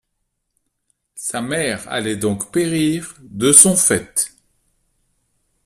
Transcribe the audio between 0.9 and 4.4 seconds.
Sa mère allait donc périr, de son fait.